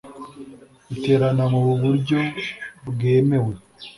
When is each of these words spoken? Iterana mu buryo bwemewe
Iterana 0.93 1.43
mu 1.53 1.61
buryo 1.81 2.19
bwemewe 2.87 3.53